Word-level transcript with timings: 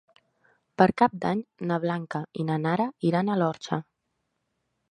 Per 0.81 0.87
Cap 1.01 1.17
d'Any 1.25 1.43
na 1.71 1.77
Blanca 1.85 2.23
i 2.43 2.47
na 2.49 2.57
Nara 2.65 2.89
iran 3.11 3.29
a 3.35 3.39
l'Orxa. 3.43 3.83